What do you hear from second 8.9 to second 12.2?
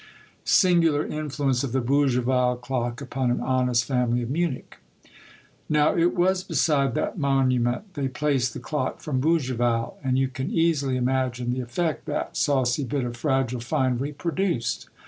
from Bougival, and you can easily imagine the effect